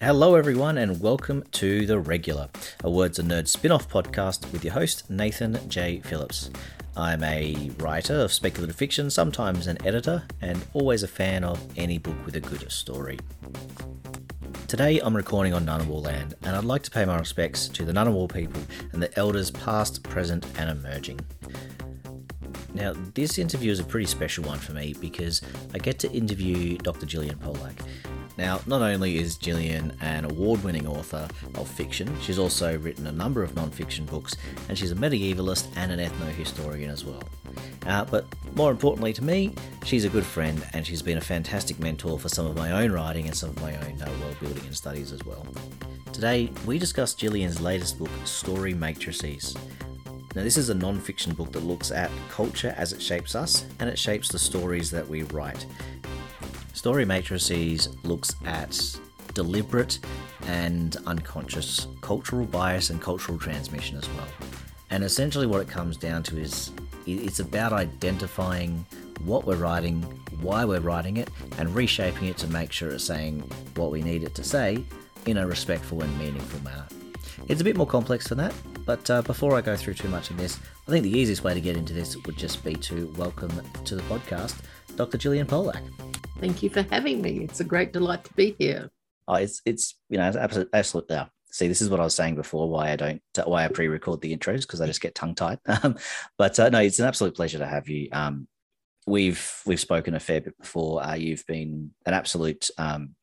[0.00, 2.48] Hello, everyone, and welcome to The Regular,
[2.82, 6.00] a Words and Nerds spin off podcast with your host, Nathan J.
[6.00, 6.50] Phillips.
[6.96, 11.98] I'm a writer of speculative fiction, sometimes an editor, and always a fan of any
[11.98, 13.20] book with a good story.
[14.66, 17.92] Today I'm recording on Ngunnawal land, and I'd like to pay my respects to the
[17.92, 21.20] Ngunnawal people and the elders past, present, and emerging.
[22.74, 25.40] Now, this interview is a pretty special one for me because
[25.72, 27.06] I get to interview Dr.
[27.06, 27.78] Gillian Polack.
[28.36, 33.12] Now, not only is Gillian an award winning author of fiction, she's also written a
[33.12, 34.34] number of non fiction books,
[34.68, 37.22] and she's a medievalist and an ethno historian as well.
[37.86, 38.26] Uh, but
[38.56, 39.54] more importantly to me,
[39.84, 42.90] she's a good friend and she's been a fantastic mentor for some of my own
[42.90, 45.46] writing and some of my own uh, world building and studies as well.
[46.12, 49.56] Today, we discuss Gillian's latest book, Story Matrices.
[50.34, 53.64] Now, this is a non fiction book that looks at culture as it shapes us
[53.78, 55.66] and it shapes the stories that we write.
[56.74, 58.98] Story Matrices looks at
[59.32, 60.00] deliberate
[60.48, 64.26] and unconscious cultural bias and cultural transmission as well.
[64.90, 66.72] And essentially, what it comes down to is
[67.06, 68.84] it's about identifying
[69.24, 70.02] what we're writing,
[70.40, 73.40] why we're writing it, and reshaping it to make sure it's saying
[73.76, 74.84] what we need it to say
[75.26, 76.86] in a respectful and meaningful manner.
[77.48, 78.54] It's a bit more complex than that,
[78.84, 81.54] but uh, before I go through too much of this, I think the easiest way
[81.54, 83.52] to get into this would just be to welcome
[83.84, 84.56] to the podcast
[84.96, 85.18] Dr.
[85.18, 85.82] Gillian Polack.
[86.38, 87.40] Thank you for having me.
[87.40, 88.90] It's a great delight to be here.
[89.26, 91.06] Oh, it's it's you know absolutely absolute.
[91.08, 91.26] Yeah.
[91.50, 92.68] See, this is what I was saying before.
[92.68, 95.60] Why I don't why I pre-record the intros because I just get tongue tied.
[95.82, 95.96] Um,
[96.36, 98.08] but uh, no, it's an absolute pleasure to have you.
[98.12, 98.48] Um,
[99.06, 101.02] we've we've spoken a fair bit before.
[101.02, 102.70] Uh, you've been an absolute.
[102.76, 103.14] Um,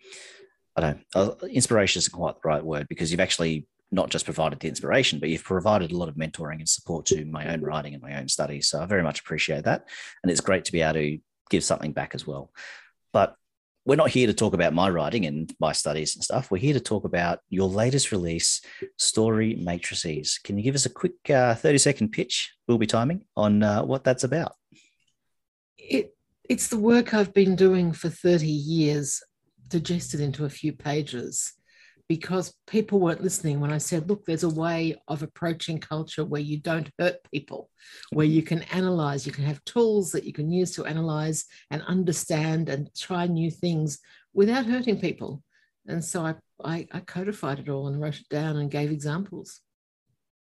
[0.76, 1.06] I don't.
[1.14, 5.20] Uh, inspiration isn't quite the right word because you've actually not just provided the inspiration,
[5.20, 8.18] but you've provided a lot of mentoring and support to my own writing and my
[8.18, 8.70] own studies.
[8.70, 9.88] So I very much appreciate that,
[10.24, 11.18] and it's great to be able to
[11.50, 12.52] give something back as well.
[13.14, 13.36] But
[13.86, 16.52] we're not here to talk about my writing and my studies and stuff.
[16.52, 18.62] We're here to talk about your latest release,
[18.98, 20.40] Story Matrices.
[20.44, 23.84] Can you give us a quick uh, 30 second pitch, we'll be timing, on uh,
[23.84, 24.54] what that's about?
[25.78, 26.16] It,
[26.48, 29.24] it's the work I've been doing for 30 years,
[29.68, 31.54] digested into a few pages
[32.12, 36.42] because people weren't listening when I said, look, there's a way of approaching culture where
[36.42, 37.70] you don't hurt people,
[38.12, 41.82] where you can analyze, you can have tools that you can use to analyze and
[41.84, 44.00] understand and try new things
[44.34, 45.42] without hurting people.
[45.88, 49.62] And so I, I, I codified it all and wrote it down and gave examples.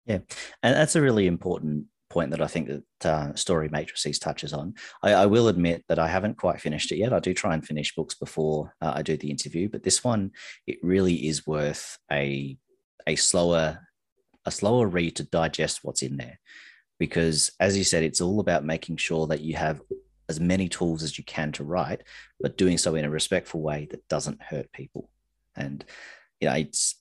[0.05, 0.19] Yeah.
[0.63, 4.75] And that's a really important point that I think that uh, Story Matrices touches on.
[5.03, 7.13] I, I, will admit that I haven't quite finished it yet.
[7.13, 10.31] I do try and finish books before uh, I do the interview, but this one
[10.65, 12.57] it really is worth a
[13.05, 13.79] a slower
[14.45, 16.39] a slower read to digest what's in there,
[16.99, 19.81] because as you said, it's all about making sure that you have
[20.29, 22.03] as many tools as you can to write,
[22.39, 25.09] but doing so in a respectful way that doesn't hurt people.
[25.55, 25.83] And
[26.39, 26.95] you know, it's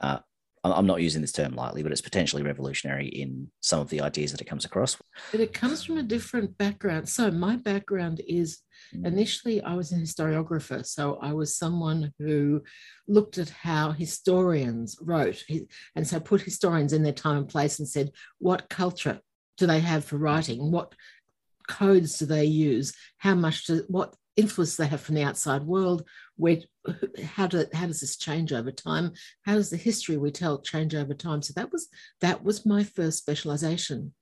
[0.00, 0.18] uh,
[0.62, 4.30] I'm not using this term lightly, but it's potentially revolutionary in some of the ideas
[4.32, 4.96] that it comes across.
[5.30, 7.08] But it comes from a different background.
[7.08, 8.58] So my background is
[8.94, 9.06] mm.
[9.06, 10.84] initially I was a historiographer.
[10.84, 12.62] So I was someone who
[13.08, 15.42] looked at how historians wrote
[15.96, 19.20] and so put historians in their time and place and said, what culture
[19.56, 20.70] do they have for writing?
[20.70, 20.94] What
[21.68, 22.92] codes do they use?
[23.16, 26.04] How much do what influence they have from the outside world?
[26.36, 26.58] Where
[27.24, 29.12] how do how does this change over time?
[29.42, 31.42] How does the history we tell change over time?
[31.42, 31.88] So that was
[32.20, 34.14] that was my first specialization.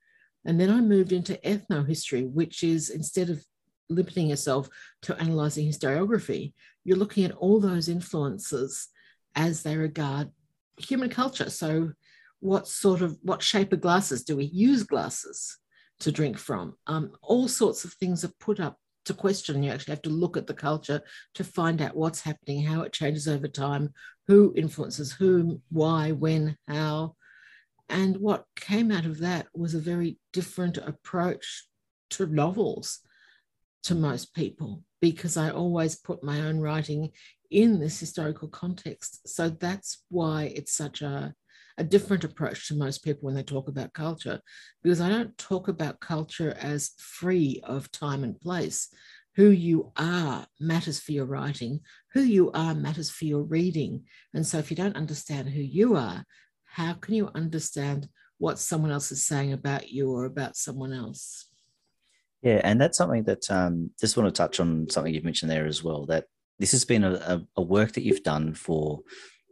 [0.45, 3.45] And then i moved into ethnohistory which is instead of
[3.91, 4.69] limiting yourself
[5.03, 6.53] to analyzing historiography
[6.85, 8.89] you're looking at all those influences
[9.35, 10.31] as they regard
[10.79, 11.51] human culture.
[11.51, 11.93] So
[12.41, 15.59] what sort of what shape of glasses do we use glasses
[16.01, 16.77] to drink from?
[16.87, 19.63] Um, all sorts of things are put up to question.
[19.63, 21.03] You actually have to look at the culture
[21.35, 23.93] to find out what's happening, how it changes over time,
[24.27, 27.17] who influences whom, why, when, how.
[27.89, 31.67] And what came out of that was a very different approach
[32.11, 33.01] to novels
[33.85, 37.11] to most people because I always put my own writing
[37.51, 39.29] in this historical context.
[39.29, 41.35] So that's why it's such a
[41.79, 44.41] a different approach to most people when they talk about culture,
[44.83, 48.89] because I don't talk about culture as free of time and place.
[49.37, 51.81] Who you are matters for your writing,
[52.13, 54.03] who you are matters for your reading.
[54.35, 56.25] And so if you don't understand who you are,
[56.65, 58.09] how can you understand
[58.39, 61.47] what someone else is saying about you or about someone else?
[62.43, 65.67] Yeah, and that's something that um, just want to touch on something you've mentioned there
[65.67, 66.07] as well.
[66.07, 66.25] That
[66.59, 69.01] this has been a, a work that you've done for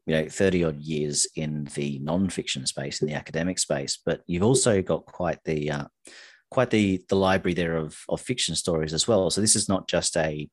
[0.07, 4.43] you know 30 odd years in the non-fiction space in the academic space but you've
[4.43, 5.85] also got quite the uh,
[6.51, 9.89] quite the the library there of of fiction stories as well so this is not
[9.89, 10.49] just a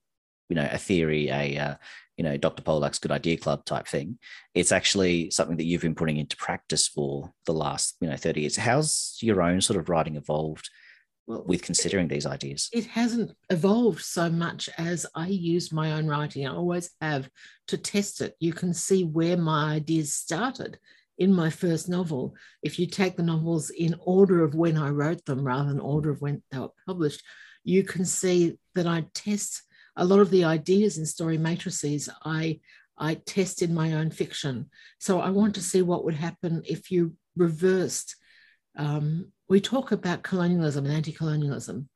[0.49, 1.75] you know a theory a uh,
[2.17, 2.61] you know, Dr.
[2.61, 4.19] Polack's Good Idea Club type thing.
[4.53, 8.41] It's actually something that you've been putting into practice for the last, you know, 30
[8.41, 8.55] years.
[8.55, 10.69] How's your own sort of writing evolved
[11.25, 12.69] well, with considering these ideas?
[12.73, 16.45] It hasn't evolved so much as I use my own writing.
[16.45, 17.29] I always have
[17.67, 18.35] to test it.
[18.39, 20.77] You can see where my ideas started
[21.17, 22.35] in my first novel.
[22.61, 26.09] If you take the novels in order of when I wrote them rather than order
[26.09, 27.23] of when they were published,
[27.63, 29.63] you can see that I test
[29.95, 32.09] a lot of the ideas in story matrices.
[32.25, 32.59] I
[32.97, 34.69] I test in my own fiction.
[34.99, 38.15] So I want to see what would happen if you reversed
[38.77, 41.89] um, we talk about colonialism and anti colonialism.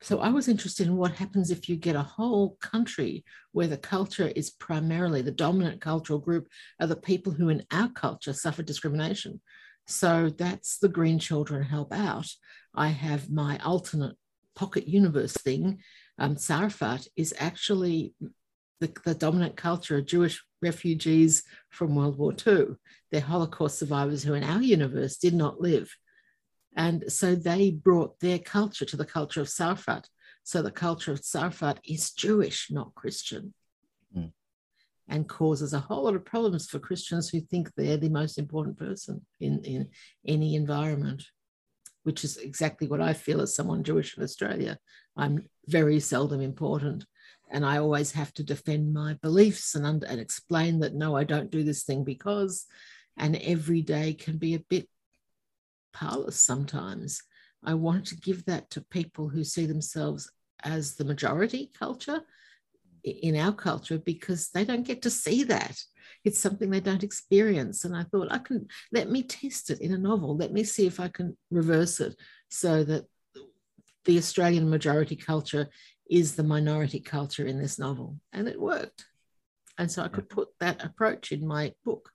[0.00, 3.78] So I was interested in what happens if you get a whole country where the
[3.78, 6.48] culture is primarily the dominant cultural group
[6.80, 9.40] are the people who in our culture suffer discrimination.
[9.86, 12.28] So that's the Green Children Help Out.
[12.74, 14.16] I have my alternate
[14.54, 15.80] pocket universe thing.
[16.18, 18.14] Um, Sarfat is actually
[18.80, 22.76] the, the dominant culture of Jewish refugees from World War II.
[23.10, 25.94] They're Holocaust survivors who in our universe did not live
[26.76, 30.06] and so they brought their culture to the culture of Sarfat.
[30.42, 33.54] So the culture of Sarfat is Jewish, not Christian,
[34.16, 34.32] mm.
[35.08, 38.78] and causes a whole lot of problems for Christians who think they're the most important
[38.78, 39.88] person in, in
[40.26, 41.24] any environment,
[42.02, 44.78] which is exactly what I feel as someone Jewish in Australia.
[45.16, 47.06] I'm very seldom important.
[47.50, 51.24] And I always have to defend my beliefs and, under, and explain that no, I
[51.24, 52.66] don't do this thing because,
[53.16, 54.88] and every day can be a bit
[55.94, 57.22] powerless sometimes.
[57.64, 60.30] I want to give that to people who see themselves
[60.62, 62.20] as the majority culture
[63.02, 65.78] in our culture because they don't get to see that.
[66.24, 67.84] It's something they don't experience.
[67.84, 70.36] And I thought, I can let me test it in a novel.
[70.36, 72.16] Let me see if I can reverse it
[72.48, 73.04] so that
[74.04, 75.68] the Australian majority culture
[76.10, 78.18] is the minority culture in this novel.
[78.32, 79.06] And it worked.
[79.78, 82.10] And so I could put that approach in my book.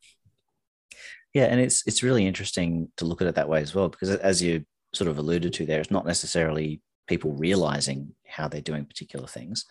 [1.34, 4.10] Yeah, and it's it's really interesting to look at it that way as well, because
[4.10, 8.86] as you sort of alluded to there, it's not necessarily people realizing how they're doing
[8.86, 9.66] particular things.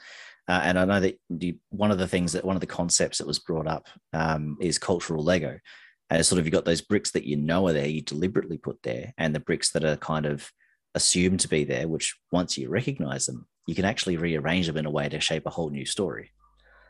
[0.49, 3.19] Uh, and I know that you, one of the things that one of the concepts
[3.19, 5.59] that was brought up um, is cultural Lego.
[6.11, 8.57] And it's sort of you've got those bricks that you know are there, you deliberately
[8.57, 10.51] put there, and the bricks that are kind of
[10.95, 14.87] assumed to be there, which once you recognize them, you can actually rearrange them in
[14.87, 16.31] a way to shape a whole new story.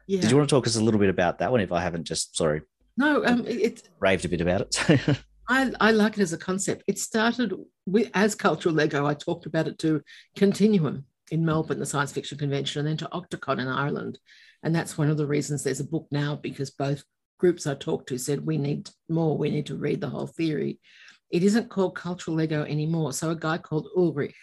[0.07, 0.21] Yeah.
[0.21, 1.61] Did you want to talk us a little bit about that one?
[1.61, 2.63] If I haven't just sorry
[2.99, 5.01] no, um, it, raved a bit about it.
[5.49, 6.83] I, I like it as a concept.
[6.89, 7.55] It started
[7.87, 9.07] with, as cultural Lego.
[9.07, 10.03] I talked about it to
[10.37, 14.19] Continuum in Melbourne, the science fiction convention, and then to Octocon in Ireland.
[14.65, 17.05] And that's one of the reasons there's a book now because both
[17.39, 20.81] groups I talked to said we need more, we need to read the whole theory.
[21.31, 23.13] It isn't called cultural Lego anymore.
[23.13, 24.35] So a guy called Ulrich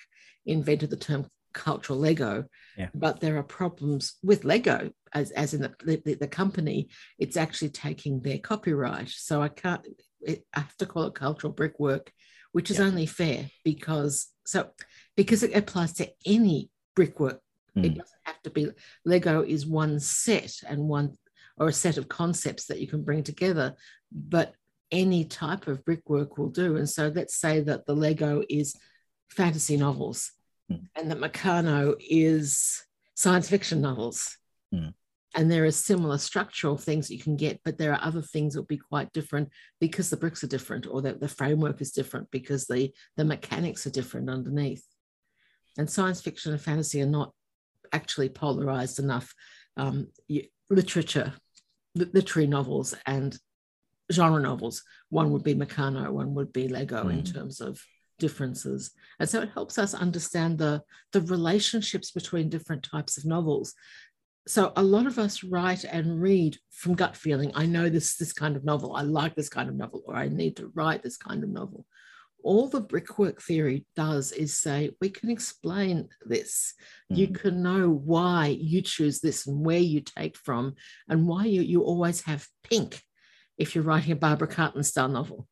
[0.45, 2.45] invented the term cultural Lego,
[2.77, 2.89] yeah.
[2.93, 7.69] but there are problems with Lego, as, as in the, the, the, company, it's actually
[7.69, 9.09] taking their copyright.
[9.09, 9.81] So I can't,
[10.21, 12.11] it, I have to call it cultural brickwork,
[12.51, 12.85] which is yeah.
[12.85, 14.69] only fair because, so,
[15.15, 17.39] because it applies to any brickwork.
[17.75, 17.85] Mm.
[17.85, 17.97] It hmm.
[17.99, 18.67] doesn't have to be,
[19.05, 21.17] Lego is one set and one,
[21.57, 23.75] or a set of concepts that you can bring together,
[24.11, 24.53] but
[24.91, 26.75] any type of brickwork will do.
[26.75, 28.75] And so let's say that the Lego is
[29.29, 30.31] fantasy novels
[30.71, 30.81] mm.
[30.95, 32.83] and that Meccano is
[33.15, 34.37] science fiction novels.
[34.73, 34.93] Mm.
[35.37, 38.61] And there are similar structural things you can get, but there are other things that
[38.61, 39.49] will be quite different
[39.81, 43.85] because the bricks are different or that the framework is different because the, the mechanics
[43.85, 44.85] are different underneath.
[45.77, 47.33] And science fiction and fantasy are not
[47.91, 49.33] actually polarized enough.
[49.75, 50.07] Um,
[50.69, 51.33] literature,
[51.95, 53.37] literary novels, and
[54.11, 54.83] genre novels.
[55.09, 57.11] One would be Meccano, one would be Lego mm.
[57.11, 57.81] in terms of
[58.19, 58.91] differences.
[59.19, 60.81] And so it helps us understand the,
[61.11, 63.73] the relationships between different types of novels.
[64.47, 67.51] So a lot of us write and read from gut feeling.
[67.55, 68.95] I know this this kind of novel.
[68.95, 71.87] I like this kind of novel, or I need to write this kind of novel.
[72.43, 76.75] All the brickwork theory does is say we can explain this.
[77.11, 77.17] Mm.
[77.17, 80.75] You can know why you choose this and where you take from,
[81.09, 83.01] and why you, you always have pink
[83.57, 85.47] if you're writing a Barbara Cartland style novel.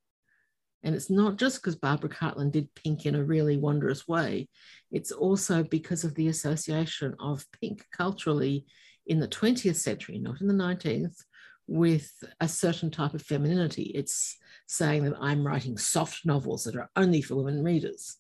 [0.84, 4.50] And it's not just because Barbara Cartland did pink in a really wondrous way,
[4.92, 8.66] it's also because of the association of pink culturally
[9.08, 11.24] in the 20th century, not in the 19th,
[11.68, 12.12] with
[12.42, 13.92] a certain type of femininity.
[13.96, 14.38] It's
[14.68, 18.18] saying that I'm writing soft novels that are only for women readers.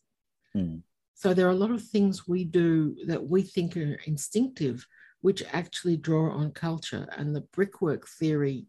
[0.55, 0.81] Mm.
[1.15, 4.85] So there are a lot of things we do that we think are instinctive,
[5.21, 7.07] which actually draw on culture.
[7.17, 8.67] And the brickwork theory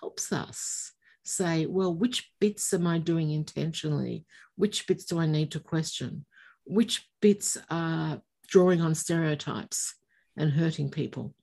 [0.00, 0.92] helps us
[1.26, 4.24] say, well, which bits am I doing intentionally?
[4.56, 6.24] Which bits do I need to question?
[6.64, 9.94] Which bits are drawing on stereotypes
[10.36, 11.34] and hurting people?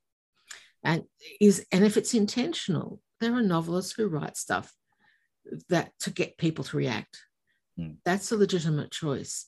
[0.83, 1.03] And
[1.39, 4.73] is and if it's intentional, there are novelists who write stuff
[5.69, 7.19] that to get people to react.
[7.79, 7.97] Mm.
[8.03, 9.47] That's a legitimate choice.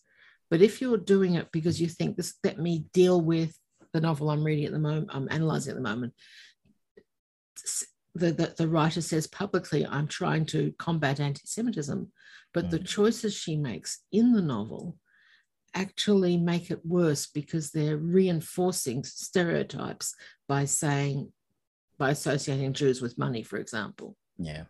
[0.50, 3.58] But if you're doing it because you think this, let me deal with
[3.94, 6.14] the novel I'm reading at the moment, I'm analyzing at the moment,
[8.16, 12.12] the, the, the writer says publicly, I'm trying to combat anti Semitism,
[12.54, 12.70] but mm.
[12.72, 14.98] the choices she makes in the novel
[15.74, 20.16] actually make it worse because they're reinforcing stereotypes
[20.48, 21.32] by saying,
[21.98, 24.16] by associating Jews with money, for example.
[24.38, 24.64] Yeah.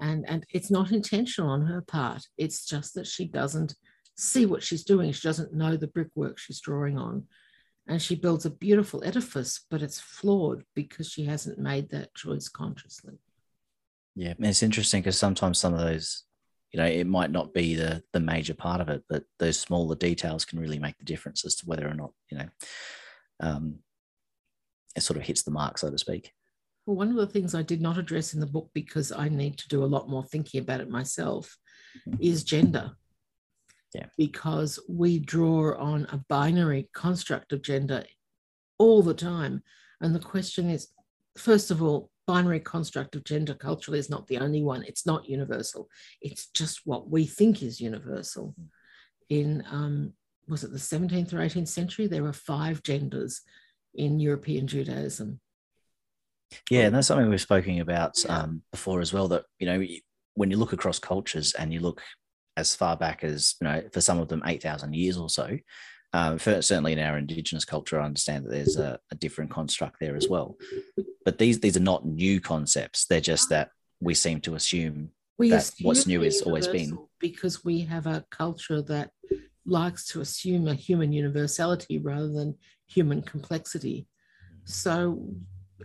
[0.00, 2.24] And, and it's not intentional on her part.
[2.36, 3.74] It's just that she doesn't
[4.16, 5.12] see what she's doing.
[5.12, 7.24] She doesn't know the brickwork she's drawing on
[7.88, 12.48] and she builds a beautiful edifice, but it's flawed because she hasn't made that choice
[12.48, 13.18] consciously.
[14.14, 16.24] Yeah, it's interesting because sometimes some of those,
[16.70, 19.96] you know, it might not be the the major part of it, but those smaller
[19.96, 22.48] details can really make the difference as to whether or not you know,
[23.40, 23.78] um,
[24.94, 26.32] it sort of hits the mark, so to speak.
[26.84, 29.56] Well, one of the things I did not address in the book because I need
[29.58, 31.56] to do a lot more thinking about it myself
[32.06, 32.22] mm-hmm.
[32.22, 32.92] is gender
[33.94, 34.06] yeah.
[34.16, 38.04] Because we draw on a binary construct of gender
[38.78, 39.62] all the time.
[40.00, 40.88] And the question is
[41.36, 44.84] first of all, binary construct of gender culturally is not the only one.
[44.84, 45.88] It's not universal.
[46.20, 48.54] It's just what we think is universal.
[49.30, 50.12] In um,
[50.48, 52.06] was it the 17th or 18th century?
[52.06, 53.42] There were five genders
[53.94, 55.40] in European Judaism.
[56.70, 59.28] Yeah, and that's something we've spoken about um, before as well.
[59.28, 59.84] That you know,
[60.34, 62.02] when you look across cultures and you look
[62.58, 65.58] as far back as you know for some of them 8000 years or so.
[66.14, 70.00] Um, for, certainly in our indigenous culture i understand that there's a, a, different construct
[70.00, 70.56] there as well.
[71.26, 73.04] But these these are not new concepts.
[73.04, 76.98] They're just that we seem to assume we that assume what's new is always been.
[77.20, 79.10] because we have a culture that
[79.66, 84.08] likes to assume a human universality rather than human complexity.
[84.64, 85.22] So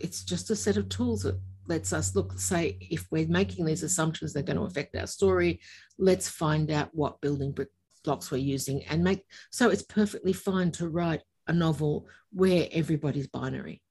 [0.00, 3.82] it's just a set of tools that lets us look, say, if we're making these
[3.82, 5.60] assumptions, they're going to affect our story.
[5.98, 7.56] Let's find out what building
[8.04, 13.28] blocks we're using and make so it's perfectly fine to write a novel where everybody's
[13.28, 13.82] binary,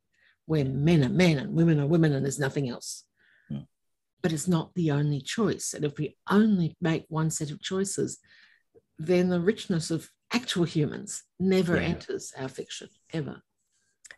[0.45, 3.03] where men are men and women are women and there's nothing else.
[4.21, 5.73] But it's not the only choice.
[5.73, 8.19] And if we only make one set of choices,
[8.97, 11.87] then the richness of actual humans never yeah.
[11.87, 13.41] enters our fiction ever.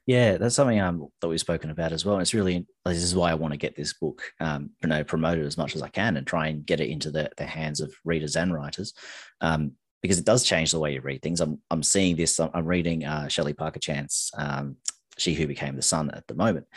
[0.07, 2.15] Yeah, that's something um, that we've spoken about as well.
[2.15, 5.03] And it's really this is why I want to get this book, um, you know,
[5.03, 7.81] promoted as much as I can and try and get it into the, the hands
[7.81, 8.93] of readers and writers,
[9.41, 9.71] um,
[10.03, 11.41] because it does change the way you read things.
[11.41, 12.39] I'm I'm seeing this.
[12.39, 14.77] I'm reading uh, Shelley Parker-Chan's, um,
[15.17, 16.67] She Who Became the Sun at the moment.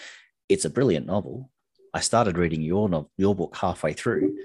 [0.49, 1.51] It's a brilliant novel.
[1.93, 4.39] I started reading your novel, your book halfway through,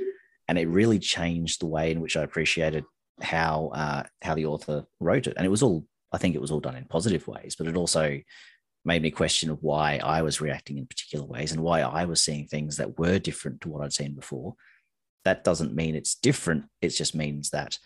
[0.50, 2.84] and it really changed the way in which I appreciated
[3.22, 5.36] how uh, how the author wrote it.
[5.38, 7.78] And it was all I think it was all done in positive ways, but it
[7.78, 8.20] also
[8.86, 12.48] made me question why I was reacting in particular ways and why I was seeing
[12.48, 14.56] things that were different to what I'd seen before.
[15.24, 16.66] That doesn't mean it's different.
[16.82, 17.78] It just means that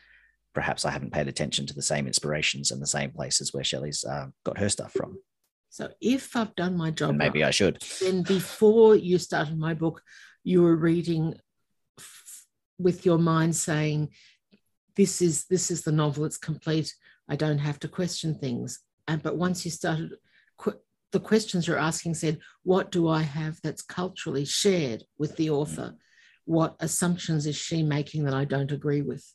[0.53, 4.03] perhaps I haven't paid attention to the same inspirations and the same places where Shelley's
[4.03, 5.19] uh, got her stuff from.
[5.69, 7.79] So if I've done my job, and maybe right, I should.
[8.01, 10.01] Then before you started my book,
[10.43, 11.35] you were reading
[11.99, 12.45] f-
[12.79, 14.09] with your mind saying,
[14.95, 16.25] "This is this is the novel.
[16.25, 16.95] It's complete.
[17.29, 20.13] I don't have to question things." And but once you started
[20.57, 20.79] qu-
[21.11, 25.95] the questions you're asking said, what do I have that's culturally shared with the author?
[26.45, 29.25] What assumptions is she making that I don't agree with?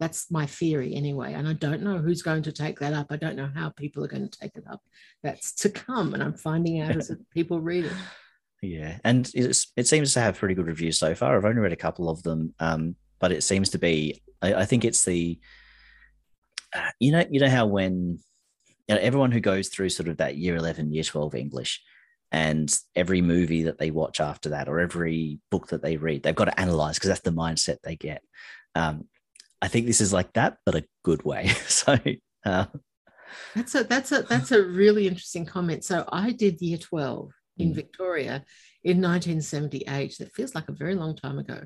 [0.00, 1.34] That's my theory anyway.
[1.34, 3.06] And I don't know who's going to take that up.
[3.10, 4.80] I don't know how people are going to take it up.
[5.22, 6.14] That's to come.
[6.14, 7.92] And I'm finding out as people read it.
[8.60, 8.98] Yeah.
[9.04, 11.36] And it seems to have pretty good reviews so far.
[11.36, 12.54] I've only read a couple of them.
[12.58, 15.38] Um, but it seems to be, I, I think it's the,
[16.74, 18.18] uh, you know, you know how when
[18.88, 21.82] you know, everyone who goes through sort of that year 11, year 12 English,
[22.32, 26.34] and every movie that they watch after that, or every book that they read, they've
[26.34, 28.22] got to analyze because that's the mindset they get.
[28.74, 29.08] Um,
[29.62, 31.48] I think this is like that, but a good way.
[31.66, 31.96] so,
[32.44, 32.66] uh,
[33.54, 35.84] that's a that's a that's a really interesting comment.
[35.84, 37.74] So I did year 12 in mm.
[37.74, 38.44] Victoria
[38.82, 40.18] in 1978.
[40.18, 41.64] That feels like a very long time ago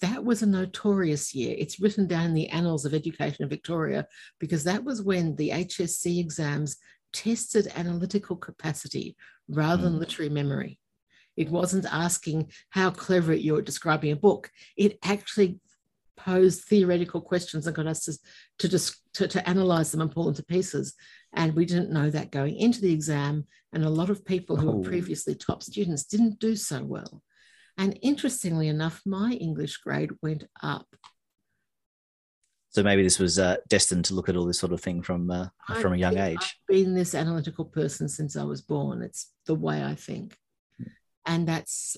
[0.00, 1.54] that was a notorious year.
[1.58, 4.06] It's written down in the annals of education in Victoria
[4.38, 6.76] because that was when the HSC exams
[7.12, 9.16] tested analytical capacity
[9.48, 10.00] rather than mm.
[10.00, 10.78] literary memory.
[11.36, 14.50] It wasn't asking how clever you're at describing a book.
[14.76, 15.58] It actually
[16.16, 18.04] posed theoretical questions and got us
[18.58, 20.94] to, to, to, to analyze them and pull them to pieces.
[21.32, 23.46] And we didn't know that going into the exam.
[23.72, 24.76] And a lot of people who oh.
[24.76, 27.22] were previously top students didn't do so well.
[27.80, 30.86] And interestingly enough, my English grade went up.
[32.68, 35.30] So maybe this was uh, destined to look at all this sort of thing from
[35.30, 35.46] uh,
[35.80, 36.38] from a young age.
[36.40, 39.00] I've been this analytical person since I was born.
[39.00, 40.36] It's the way I think,
[41.24, 41.96] and that's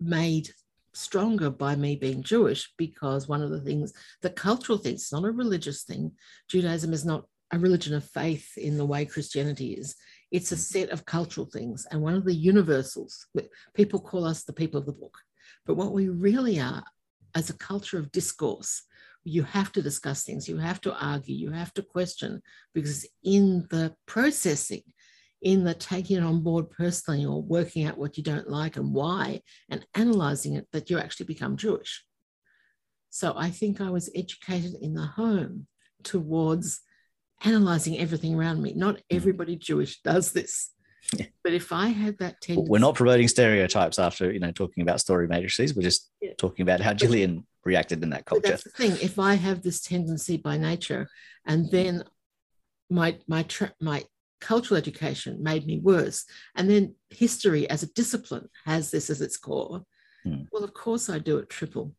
[0.00, 0.48] made
[0.94, 5.24] stronger by me being Jewish because one of the things, the cultural thing, it's not
[5.24, 6.12] a religious thing.
[6.48, 9.96] Judaism is not a religion of faith in the way Christianity is.
[10.30, 11.86] It's a set of cultural things.
[11.90, 13.26] And one of the universals,
[13.74, 15.18] people call us the people of the book.
[15.66, 16.84] But what we really are
[17.34, 18.82] as a culture of discourse,
[19.24, 22.42] you have to discuss things, you have to argue, you have to question,
[22.74, 24.82] because in the processing,
[25.42, 28.94] in the taking it on board personally or working out what you don't like and
[28.94, 32.04] why and analyzing it, that you actually become Jewish.
[33.10, 35.66] So I think I was educated in the home
[36.02, 36.80] towards
[37.42, 38.72] analyzing everything around me.
[38.74, 39.16] Not mm-hmm.
[39.16, 40.70] everybody Jewish does this.
[41.14, 41.26] Yeah.
[41.42, 45.00] But if I had that tendency, we're not promoting stereotypes after you know talking about
[45.00, 45.74] story matrices.
[45.74, 46.32] We're just yeah.
[46.36, 48.42] talking about how Gillian reacted in that culture.
[48.42, 48.92] But that's the thing.
[49.02, 51.08] If I have this tendency by nature,
[51.46, 52.04] and then
[52.90, 54.04] my my tra- my
[54.40, 59.38] cultural education made me worse, and then history as a discipline has this as its
[59.38, 59.82] core.
[60.22, 60.42] Hmm.
[60.52, 61.94] Well, of course I do it triple,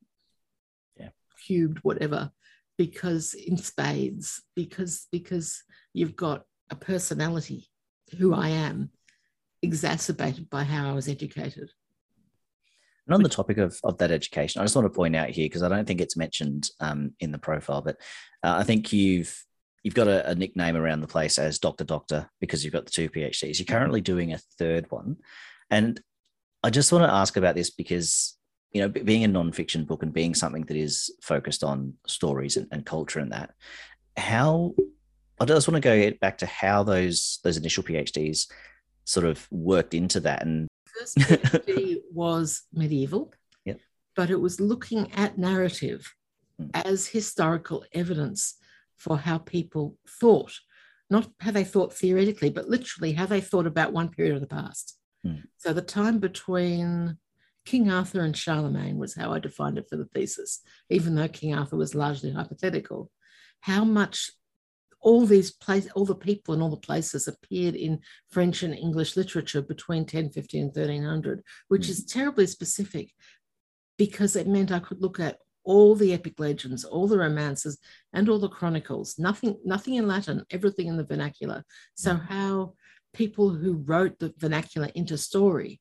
[0.95, 1.09] yeah,
[1.43, 2.31] cubed, whatever
[2.81, 5.61] because in spades because because
[5.93, 7.69] you've got a personality
[8.17, 8.89] who i am
[9.61, 11.69] exacerbated by how i was educated
[13.05, 15.45] and on the topic of, of that education i just want to point out here
[15.45, 17.97] because i don't think it's mentioned um, in the profile but
[18.43, 19.45] uh, i think you've
[19.83, 22.91] you've got a, a, nickname around the place as Doctor Doctor because you've got the
[22.91, 23.57] two PhDs.
[23.57, 25.17] You're currently doing a third one.
[25.71, 25.99] And
[26.61, 28.37] I just want to ask about this because
[28.71, 32.67] you know, being a nonfiction book and being something that is focused on stories and,
[32.71, 33.53] and culture and that,
[34.15, 34.73] how
[35.39, 38.47] I just want to go back to how those those initial PhDs
[39.05, 40.43] sort of worked into that.
[40.43, 43.33] And first PhD was medieval,
[43.65, 43.79] yep.
[44.15, 46.13] but it was looking at narrative
[46.61, 46.69] mm.
[46.73, 48.55] as historical evidence
[48.97, 50.53] for how people thought,
[51.09, 54.47] not how they thought theoretically, but literally how they thought about one period of the
[54.47, 54.97] past.
[55.25, 55.43] Mm.
[55.57, 57.17] So the time between
[57.65, 61.55] King Arthur and Charlemagne was how I defined it for the thesis, even though King
[61.55, 63.11] Arthur was largely hypothetical.
[63.61, 64.31] How much
[65.01, 69.17] all these places, all the people and all the places appeared in French and English
[69.17, 72.13] literature between 1050 and 1300, which is mm.
[72.13, 73.11] terribly specific
[73.97, 77.77] because it meant I could look at all the epic legends, all the romances,
[78.13, 79.19] and all the chronicles.
[79.19, 81.63] Nothing, nothing in Latin, everything in the vernacular.
[81.95, 82.27] So mm.
[82.27, 82.73] how
[83.13, 85.79] people who wrote the vernacular into story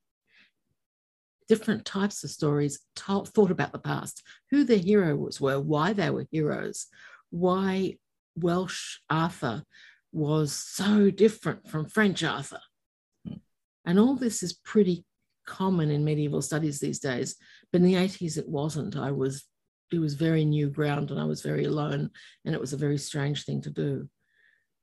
[1.51, 6.09] different types of stories told, thought about the past, who the heroes were, why they
[6.09, 6.87] were heroes,
[7.31, 7.97] why
[8.37, 9.65] Welsh Arthur
[10.13, 12.61] was so different from French Arthur.
[13.27, 13.39] Hmm.
[13.85, 15.05] And all this is pretty
[15.45, 17.35] common in medieval studies these days.
[17.73, 18.97] But in the 80s, it wasn't.
[18.97, 19.45] I was,
[19.93, 22.11] it was very new ground and I was very alone.
[22.45, 24.09] And it was a very strange thing to do.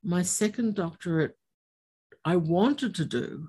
[0.04, 1.34] My second doctorate,
[2.26, 3.48] I wanted to do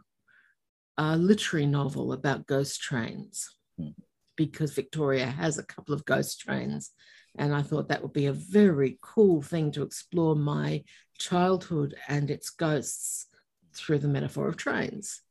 [0.99, 3.91] a literary novel about ghost trains hmm.
[4.35, 6.91] because Victoria has a couple of ghost trains.
[7.37, 10.83] And I thought that would be a very cool thing to explore my
[11.17, 13.27] childhood and its ghosts
[13.73, 15.21] through the metaphor of trains.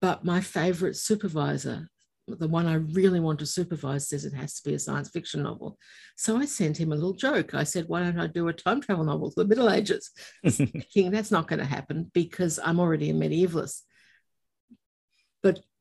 [0.00, 1.88] But my favorite supervisor,
[2.26, 5.44] the one I really want to supervise, says it has to be a science fiction
[5.44, 5.78] novel.
[6.16, 7.54] So I sent him a little joke.
[7.54, 10.10] I said, Why don't I do a time travel novel for the Middle Ages?
[10.48, 13.82] Thinking that's not going to happen because I'm already a medievalist.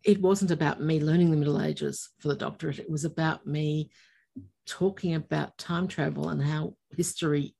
[0.03, 2.79] It wasn't about me learning the Middle Ages for the doctorate.
[2.79, 3.91] It was about me
[4.65, 7.55] talking about time travel and how history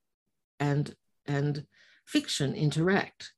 [0.58, 0.94] and
[1.26, 1.66] and
[2.06, 3.32] fiction interact.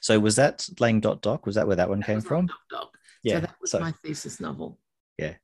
[0.00, 1.46] So was that Lang Dot Doc?
[1.46, 2.46] Was that where that one that came from?
[2.46, 2.98] Doc Doc.
[3.22, 4.78] Yeah, so that was so, my thesis novel.
[5.18, 5.34] Yeah,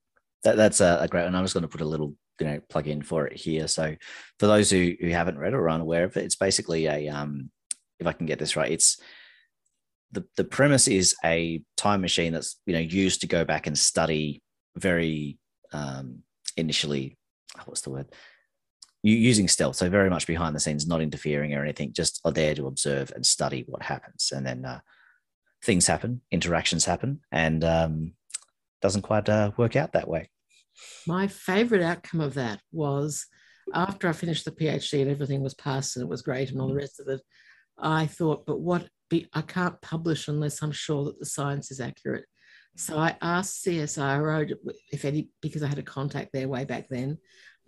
[0.44, 1.34] that, that's a, a great one.
[1.34, 3.68] I'm just going to put a little you know plug in for it here.
[3.68, 3.96] So
[4.38, 7.50] for those who, who haven't read or aren't aware of it, it's basically a um,
[7.98, 9.00] if I can get this right, it's
[10.12, 13.78] the, the premise is a time machine that's you know used to go back and
[13.78, 14.42] study
[14.76, 15.38] very
[15.72, 16.22] um,
[16.56, 17.16] initially
[17.58, 18.06] oh, what's the word?
[19.02, 22.32] You using stealth so very much behind the scenes not interfering or anything just are
[22.32, 24.32] there to observe and study what happens.
[24.34, 24.80] And then uh,
[25.64, 28.12] things happen interactions happen and um,
[28.82, 30.30] doesn't quite uh, work out that way.
[31.06, 33.26] My favorite outcome of that was
[33.74, 36.68] after i finished the phd and everything was passed and it was great and all
[36.68, 36.80] the mm-hmm.
[36.80, 37.20] rest of it
[37.78, 41.80] i thought but what be, I can't publish unless I'm sure that the science is
[41.80, 42.24] accurate.
[42.76, 44.54] So I asked CSIRO
[44.92, 47.18] if any, because I had a contact there way back then,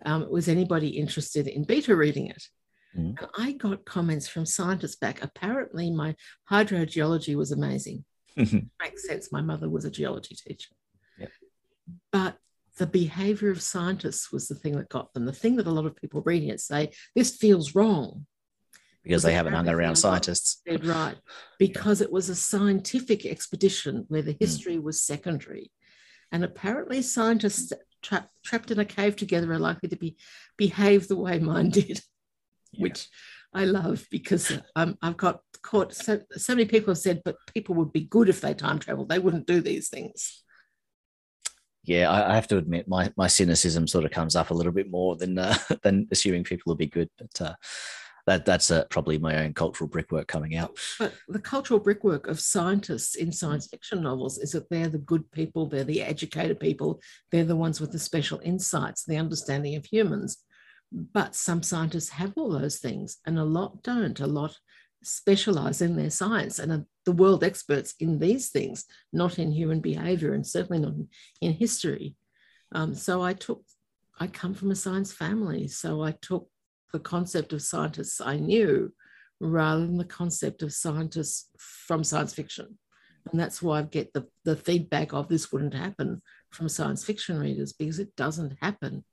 [0.05, 2.43] um, was anybody interested in beta reading it?
[2.97, 3.19] Mm.
[3.19, 5.23] And I got comments from scientists back.
[5.23, 6.15] Apparently, my
[6.49, 8.05] hydrogeology was amazing.
[8.35, 9.31] Makes sense.
[9.31, 10.71] My mother was a geology teacher.
[11.19, 11.29] Yep.
[12.11, 12.37] But
[12.77, 15.25] the behavior of scientists was the thing that got them.
[15.25, 18.25] The thing that a lot of people reading it say, this feels wrong.
[19.03, 20.61] Because they haven't hung around scientists.
[20.67, 21.15] Said, right.
[21.59, 24.37] Because it was a scientific expedition where the hmm.
[24.39, 24.83] history mm.
[24.83, 25.71] was secondary.
[26.31, 30.17] And apparently, scientists tra- trapped in a cave together are likely to be
[30.57, 32.01] behave the way mine did,
[32.71, 32.83] yeah.
[32.83, 33.07] which
[33.53, 35.93] I love because um, I've got caught.
[35.93, 39.09] So, so many people have said, but people would be good if they time traveled.
[39.09, 40.43] They wouldn't do these things.
[41.83, 44.71] Yeah, I, I have to admit my my cynicism sort of comes up a little
[44.71, 47.41] bit more than uh, than assuming people will be good, but.
[47.41, 47.55] Uh,
[48.31, 50.77] that that's probably my own cultural brickwork coming out.
[50.97, 55.29] But the cultural brickwork of scientists in science fiction novels is that they're the good
[55.31, 59.85] people, they're the educated people, they're the ones with the special insights, the understanding of
[59.85, 60.37] humans.
[60.91, 64.19] But some scientists have all those things, and a lot don't.
[64.19, 64.57] A lot
[65.03, 69.79] specialize in their science and are the world experts in these things, not in human
[69.79, 70.93] behavior, and certainly not
[71.41, 72.15] in history.
[72.73, 73.63] Um, so I took,
[74.19, 76.47] I come from a science family, so I took
[76.91, 78.93] the concept of scientists I knew
[79.39, 82.77] rather than the concept of scientists from science fiction.
[83.31, 87.39] And that's why I get the, the feedback of this wouldn't happen from science fiction
[87.39, 89.03] readers because it doesn't happen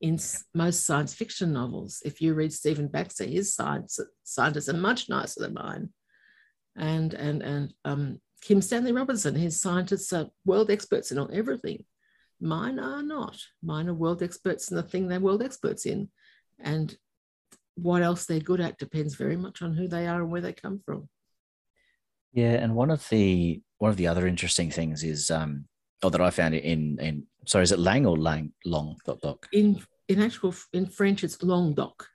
[0.00, 0.18] in
[0.54, 2.02] most science fiction novels.
[2.04, 5.88] If you read Stephen Baxter, his science scientists are much nicer than mine.
[6.76, 11.84] And and and um, Kim Stanley Robinson, his scientists are world experts in everything.
[12.40, 13.38] Mine are not.
[13.62, 16.10] Mine are world experts in the thing they're world experts in.
[16.58, 16.94] And
[17.76, 20.52] what else they're good at depends very much on who they are and where they
[20.52, 21.08] come from.
[22.32, 25.66] Yeah, and one of the one of the other interesting things is um,
[26.02, 29.20] or that I found it in in sorry, is it Lang or Lang Long dot
[29.20, 29.48] doc?
[29.52, 32.08] In in actual in French, it's Long Doc.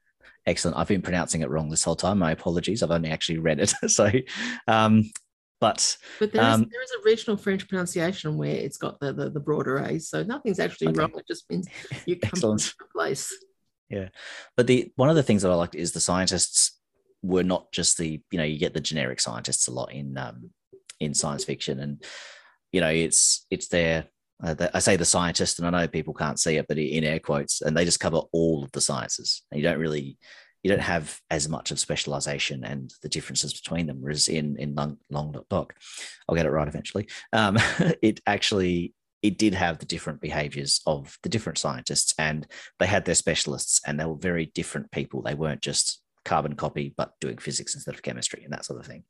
[0.46, 0.78] Excellent.
[0.78, 2.20] I've been pronouncing it wrong this whole time.
[2.20, 2.82] My apologies.
[2.82, 3.70] I've only actually read it.
[3.88, 4.12] so,
[4.68, 5.12] um,
[5.60, 9.14] but but there is, um, there is a regional French pronunciation where it's got the
[9.14, 10.00] the, the broader A.
[10.00, 11.00] So nothing's actually okay.
[11.00, 11.12] wrong.
[11.16, 11.68] It just means
[12.06, 12.62] you come Excellent.
[12.62, 13.32] from a place.
[13.92, 14.10] Yeah,
[14.56, 16.80] but the one of the things that I liked is the scientists
[17.22, 20.52] were not just the you know you get the generic scientists a lot in um,
[21.00, 22.04] in science fiction and
[22.72, 24.06] you know, it's it's there.
[24.44, 27.20] Uh, I say the scientist, and I know people can't see it, but in air
[27.20, 29.44] quotes, and they just cover all of the sciences.
[29.52, 30.18] And you don't really,
[30.64, 33.98] you don't have as much of specialization and the differences between them.
[34.02, 35.76] Whereas in in long, long doc,
[36.28, 37.08] I'll get it right eventually.
[37.34, 37.58] Um,
[38.02, 42.48] it actually it did have the different behaviors of the different scientists, and
[42.80, 45.22] they had their specialists, and they were very different people.
[45.22, 48.86] They weren't just carbon copy, but doing physics instead of chemistry and that sort of
[48.86, 49.04] thing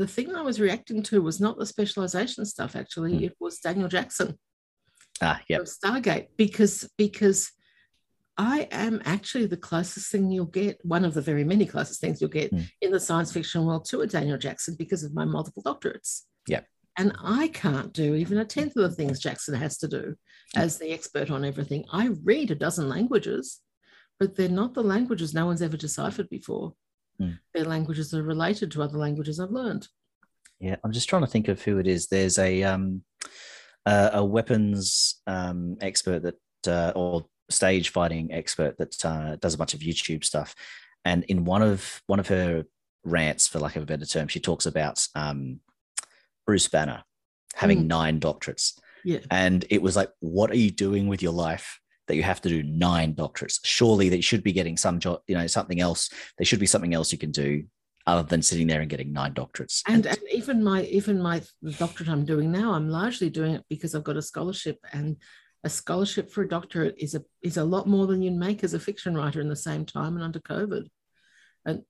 [0.00, 2.74] the thing I was reacting to was not the specialization stuff.
[2.74, 3.22] Actually, mm.
[3.22, 4.38] it was Daniel Jackson.
[5.20, 5.58] Ah, yeah.
[5.58, 7.52] Stargate, because because
[8.38, 12.20] I am actually the closest thing you'll get, one of the very many closest things
[12.20, 12.66] you'll get mm.
[12.80, 16.22] in the science fiction world to a Daniel Jackson because of my multiple doctorates.
[16.48, 16.60] Yeah.
[16.98, 20.16] And I can't do even a tenth of the things Jackson has to do
[20.56, 21.84] as the expert on everything.
[21.92, 23.60] I read a dozen languages,
[24.18, 26.74] but they're not the languages no one's ever deciphered before.
[27.20, 27.38] Mm.
[27.54, 29.88] Their languages are related to other languages I've learned.
[30.58, 32.08] Yeah, I'm just trying to think of who it is.
[32.08, 33.02] There's a um,
[33.86, 39.58] uh, a weapons um, expert that uh, or stage fighting expert that uh, does a
[39.58, 40.54] bunch of YouTube stuff,
[41.04, 42.64] and in one of one of her
[43.04, 45.60] rants, for lack of a better term, she talks about um,
[46.46, 47.02] Bruce Banner
[47.54, 47.86] having mm.
[47.86, 48.78] nine doctorates.
[49.04, 49.20] Yeah.
[49.30, 51.80] And it was like, what are you doing with your life?
[52.10, 53.60] that you have to do nine doctorates.
[53.62, 56.10] Surely that you should be getting some job, you know, something else.
[56.36, 57.62] There should be something else you can do
[58.04, 59.82] other than sitting there and getting nine doctorates.
[59.86, 61.40] And, and even my even my
[61.78, 65.18] doctorate I'm doing now, I'm largely doing it because I've got a scholarship and
[65.62, 68.74] a scholarship for a doctorate is a is a lot more than you'd make as
[68.74, 70.88] a fiction writer in the same time and under COVID.
[71.64, 71.82] And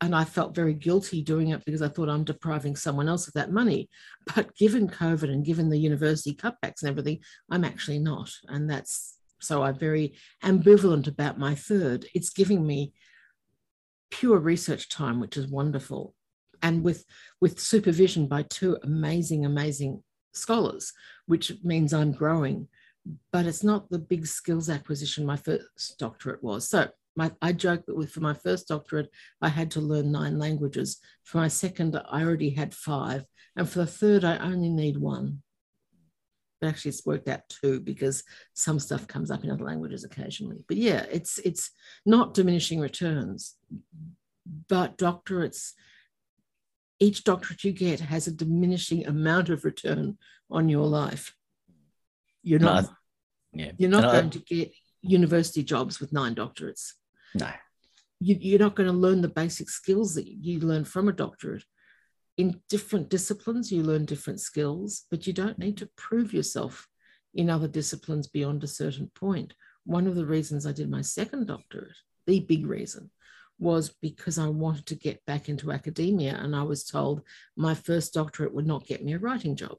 [0.00, 3.34] and I felt very guilty doing it because I thought I'm depriving someone else of
[3.34, 3.90] that money.
[4.34, 8.30] But given COVID and given the university cutbacks and everything, I'm actually not.
[8.48, 12.06] And that's so I'm very ambivalent about my third.
[12.14, 12.92] It's giving me
[14.10, 16.14] pure research time, which is wonderful,
[16.62, 17.04] and with
[17.40, 20.92] with supervision by two amazing, amazing scholars,
[21.26, 22.68] which means I'm growing.
[23.32, 26.68] But it's not the big skills acquisition my first doctorate was.
[26.68, 26.88] So
[27.20, 29.10] my, I joke that with for my first doctorate,
[29.42, 30.98] I had to learn nine languages.
[31.24, 33.24] For my second, I already had five,
[33.56, 35.42] and for the third, I only need one
[36.60, 38.22] but actually it's worked out too because
[38.54, 40.58] some stuff comes up in other languages occasionally.
[40.68, 41.70] But yeah, it's it's
[42.04, 43.56] not diminishing returns,
[44.68, 45.72] but doctorates.
[46.98, 50.18] Each doctorate you get has a diminishing amount of return
[50.50, 51.34] on your life.
[52.42, 52.84] You're not.
[52.84, 52.90] No,
[53.52, 53.72] yeah.
[53.78, 56.92] You're not going to get university jobs with nine doctorates.
[57.34, 57.50] No.
[58.20, 61.64] You, you're not going to learn the basic skills that you learn from a doctorate
[62.40, 66.88] in different disciplines, you learn different skills, but you don't need to prove yourself
[67.34, 69.52] in other disciplines beyond a certain point.
[69.84, 73.10] One of the reasons I did my second doctorate, the big reason,
[73.58, 76.34] was because I wanted to get back into academia.
[76.34, 77.20] And I was told
[77.56, 79.76] my first doctorate would not get me a writing job.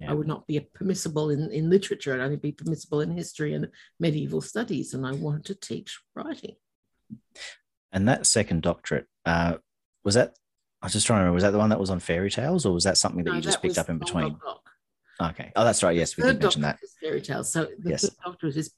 [0.00, 0.10] Yeah.
[0.10, 3.68] I would not be permissible in, in literature, I'd only be permissible in history and
[3.98, 4.94] medieval studies.
[4.94, 6.54] And I wanted to teach writing.
[7.90, 9.56] And that second doctorate, uh,
[10.04, 10.36] was that,
[10.80, 12.64] I was just trying to remember, was that the one that was on fairy tales
[12.64, 14.36] or was that something that no, you just picked up in between?
[15.20, 15.50] Okay.
[15.56, 15.96] Oh, that's right.
[15.96, 16.78] Yes, we did mention that.
[17.02, 17.50] Fairy tales.
[17.50, 18.02] So the yes.
[18.02, 18.72] third doctorate is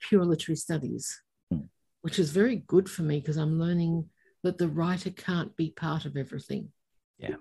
[0.00, 1.66] pure literary studies, hmm.
[2.00, 4.08] which is very good for me because I'm learning
[4.44, 6.70] that the writer can't be part of everything.
[7.18, 7.36] Yeah.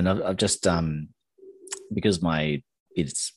[0.00, 1.08] And I've, I've just um
[1.92, 2.62] because my
[2.96, 3.32] it's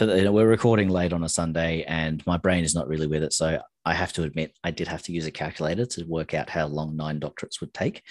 [0.00, 3.22] you know, we're recording late on a Sunday and my brain is not really with
[3.22, 3.34] it.
[3.34, 6.48] So I have to admit I did have to use a calculator to work out
[6.48, 8.02] how long nine doctorates would take.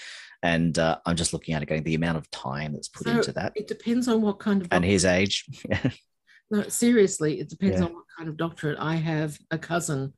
[0.44, 3.18] And uh, I'm just looking at it going the amount of time that's put so
[3.18, 3.54] into that.
[3.56, 5.46] It depends on what kind of and his age.
[6.52, 7.86] no, seriously, it depends yeah.
[7.86, 8.78] on what kind of doctorate.
[8.80, 10.14] I have a cousin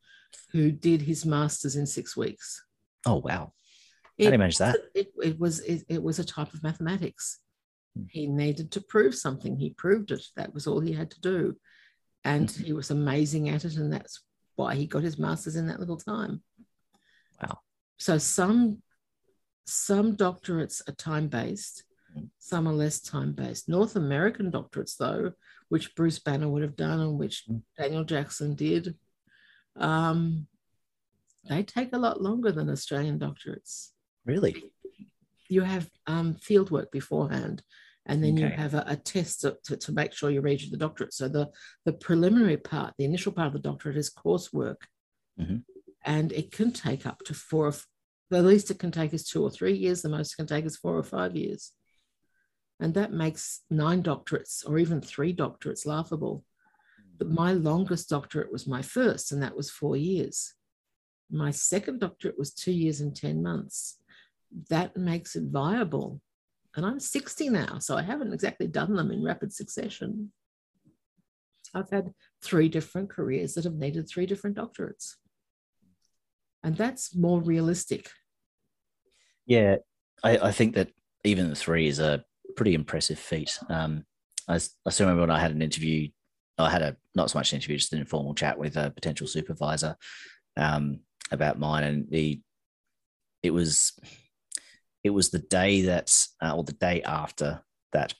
[0.51, 2.61] who did his master's in six weeks.
[3.05, 3.53] Oh wow!
[4.19, 4.75] How do you manage that?
[4.93, 7.39] It, it was it, it was a type of mathematics.
[8.09, 9.57] He needed to prove something.
[9.57, 10.23] He proved it.
[10.35, 11.55] That was all he had to do.
[12.23, 12.63] And mm-hmm.
[12.63, 13.75] he was amazing at it.
[13.75, 14.21] And that's
[14.55, 16.41] why he got his master's in that little time.
[17.41, 17.59] Wow.
[17.97, 18.81] So some
[19.65, 22.25] some doctorates are time-based, mm-hmm.
[22.39, 23.69] some are less time-based.
[23.69, 25.33] North American doctorates, though,
[25.69, 27.59] which Bruce Banner would have done and which mm-hmm.
[27.77, 28.95] Daniel Jackson did,
[29.75, 30.47] um,
[31.47, 33.89] they take a lot longer than Australian doctorates.
[34.25, 34.71] Really?
[35.49, 37.63] You have um, field work beforehand
[38.05, 38.41] and then okay.
[38.43, 41.13] you have a, a test to, to, make sure you reach the doctorate.
[41.13, 41.49] So the,
[41.85, 44.77] the preliminary part, the initial part of the doctorate is coursework.
[45.39, 45.57] Mm-hmm.
[46.05, 47.73] And it can take up to four, or,
[48.31, 50.65] the least it can take is two or three years, the most it can take
[50.65, 51.71] is four or five years.
[52.79, 56.45] And that makes nine doctorates or even three doctorates laughable.
[57.17, 60.53] But my longest doctorate was my first, and that was four years.
[61.29, 63.99] My second doctorate was two years and 10 months
[64.69, 66.21] that makes it viable.
[66.75, 70.31] And I'm 60 now, so I haven't exactly done them in rapid succession.
[71.73, 75.15] I've had three different careers that have needed three different doctorates.
[76.63, 78.09] And that's more realistic.
[79.45, 79.77] Yeah,
[80.23, 80.89] I, I think that
[81.23, 82.23] even the three is a
[82.55, 83.57] pretty impressive feat.
[83.69, 84.05] Um,
[84.47, 86.09] I, I still remember when I had an interview,
[86.57, 89.27] I had a not so much an interview, just an informal chat with a potential
[89.27, 89.95] supervisor
[90.57, 90.99] um,
[91.31, 92.41] about mine, and he,
[93.43, 93.97] it was
[95.03, 97.61] it was the day that, uh, or the day after
[97.93, 98.13] that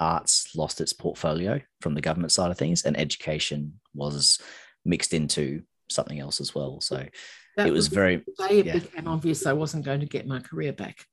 [0.00, 4.40] arts lost its portfolio from the government side of things and education was
[4.84, 6.80] mixed into something else as well.
[6.80, 7.06] So
[7.56, 8.16] that it was, was very.
[8.16, 8.72] day it yeah.
[8.78, 11.06] became obvious I wasn't going to get my career back.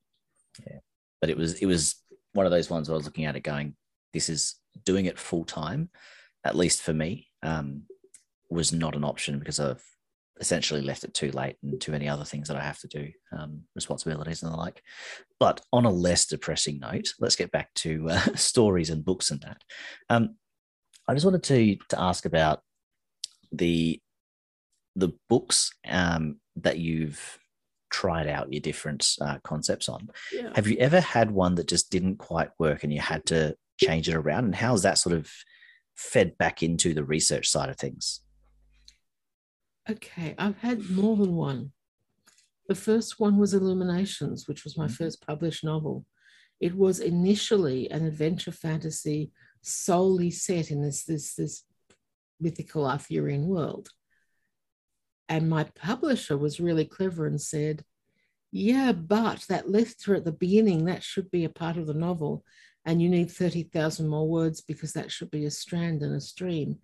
[0.66, 0.80] Yeah.
[1.20, 1.96] But it was, it was
[2.34, 3.76] one of those ones where I was looking at it going,
[4.14, 5.90] this is doing it full time,
[6.44, 7.84] at least for me, um,
[8.50, 9.82] was not an option because of
[10.42, 13.08] essentially left it too late and too many other things that I have to do,
[13.32, 14.82] um, responsibilities and the like.
[15.40, 19.40] But on a less depressing note, let's get back to uh, stories and books and
[19.42, 19.64] that.
[20.10, 20.36] Um,
[21.08, 22.62] I just wanted to to ask about
[23.52, 24.02] the
[24.96, 27.40] the books um, that you've
[27.92, 30.10] tried out your different uh, concepts on.
[30.34, 30.52] Yeah.
[30.56, 34.10] Have you ever had one that just didn't quite work and you had to change
[34.10, 34.46] it around?
[34.46, 35.30] And how's that sort of
[35.96, 38.22] fed back into the research side of things?
[39.92, 41.74] Okay, I've had more than one.
[42.70, 44.94] The first one was Illuminations, which was my mm-hmm.
[44.94, 46.06] first published novel.
[46.62, 51.66] It was initially an adventure fantasy solely set in this, this, this
[52.40, 53.90] mythical Arthurian world.
[55.28, 57.84] And my publisher was really clever and said,
[58.50, 62.46] Yeah, but that letter at the beginning, that should be a part of the novel.
[62.86, 66.78] And you need 30,000 more words because that should be a strand and a stream.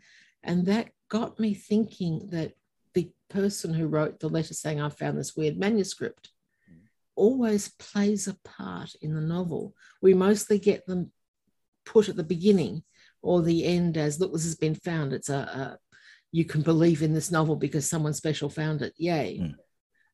[0.43, 2.52] And that got me thinking that
[3.30, 6.30] person who wrote the letter saying, I found this weird manuscript,
[7.16, 9.74] always plays a part in the novel.
[10.02, 11.12] We mostly get them
[11.86, 12.84] put at the beginning
[13.22, 15.13] or the end as, look, this has been found.
[15.13, 15.78] It's a, a
[16.32, 18.94] you can believe in this novel because someone special found it.
[18.98, 19.40] Yay.
[19.42, 19.56] Mm.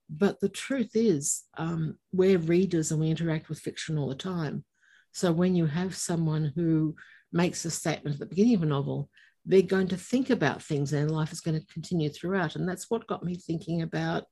[0.10, 4.63] But the truth is, um, we're readers and we interact with fiction all the time.
[5.12, 6.95] So when you have someone who
[7.32, 9.10] makes a statement at the beginning of a novel
[9.45, 12.56] they're going to think about things and life is going to continue throughout.
[12.56, 14.23] And that's what got me thinking about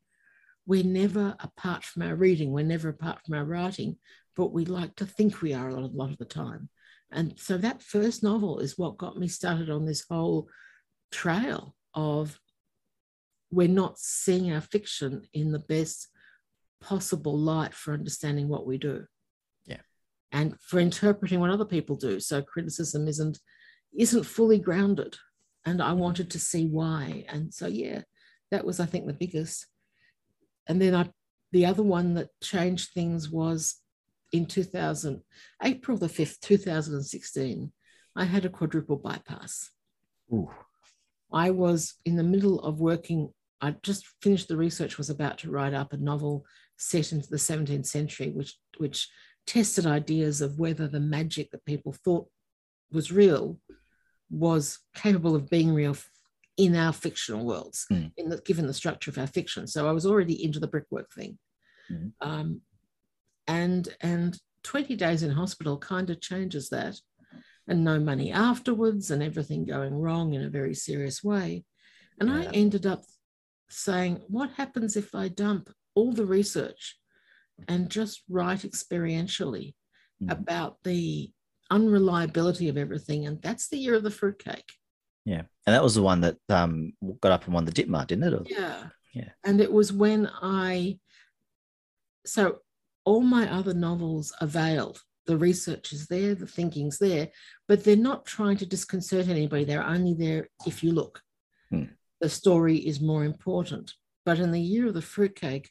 [0.66, 3.98] we're never apart from our reading, we're never apart from our writing,
[4.36, 6.70] but we like to think we are a lot, a lot of the time.
[7.12, 10.48] And so that first novel is what got me started on this whole
[11.12, 12.40] trail of
[13.52, 16.08] we're not seeing our fiction in the best
[16.80, 19.06] possible light for understanding what we do.
[19.66, 19.82] Yeah.
[20.32, 22.20] And for interpreting what other people do.
[22.22, 23.40] So criticism isn't
[23.98, 25.18] isn't fully grounded.
[25.66, 27.26] And I wanted to see why.
[27.30, 28.02] And so, yeah,
[28.50, 29.68] that was, I think, the biggest.
[30.68, 31.10] And then I,
[31.52, 33.76] the other one that changed things was
[34.32, 35.22] in 2000,
[35.64, 37.72] April the 5th, 2016,
[38.16, 39.70] I had a quadruple bypass.
[40.34, 40.50] Ooh.
[41.32, 43.32] I was in the middle of working.
[43.62, 46.46] I just finished the research, was about to write up a novel
[46.78, 49.10] set into the 17th century, which, which
[49.46, 52.28] tested ideas of whether the magic that people thought
[52.92, 53.60] was real
[54.32, 55.96] was capable of being real
[56.58, 58.12] in our fictional worlds, Mm.
[58.18, 59.68] in the, given the structure of our fiction.
[59.68, 61.38] So I was already into the brickwork thing.
[61.90, 62.14] Mm.
[62.22, 62.62] Um,
[63.48, 66.96] and and 20 days in hospital kind of changes that
[67.68, 71.64] and no money afterwards and everything going wrong in a very serious way
[72.20, 73.04] and i ended up
[73.70, 77.00] saying what happens if i dump all the research
[77.68, 79.74] and just write experientially
[80.22, 80.32] Mhm.
[80.32, 81.32] about the
[81.72, 84.72] unreliability of everything and that's the year of the fruitcake
[85.26, 85.44] Yeah.
[85.66, 88.34] And that was the one that um, got up and won the Ditmar, didn't it?
[88.34, 88.84] Or- Yeah.
[89.14, 89.30] Yeah.
[89.44, 91.00] And it was when I,
[92.26, 92.60] so
[93.06, 95.02] all my other novels availed.
[95.28, 97.30] The research is there, the thinking's there,
[97.68, 99.64] but they're not trying to disconcert anybody.
[99.66, 101.22] They're only there if you look.
[101.70, 101.84] Hmm.
[102.22, 103.94] The story is more important.
[104.26, 105.70] But in the year of the fruitcake,